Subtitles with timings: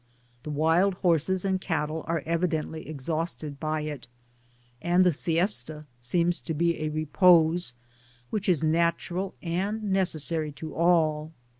[0.41, 4.07] The wild horses and cattle are evidently exhausted by it,
[4.81, 7.75] and the siesta seems to be a repose
[8.31, 11.33] which is natural and necessary to all.